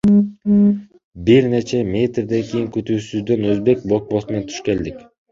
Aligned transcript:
Бир 1.25 1.49
нече 1.51 1.81
метрден 1.95 2.41
кийин 2.47 2.65
күтүүсүздөн 2.77 3.45
өзбек 3.51 3.83
блокпостуна 3.91 4.41
туш 4.47 4.63
келдик. 4.69 5.05